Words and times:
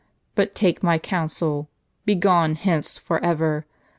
But 0.33 0.55
take 0.55 0.81
my 0.81 0.97
counsel, 0.97 1.69
begone 2.07 2.55
hence 2.55 2.97
forever. 2.97 3.67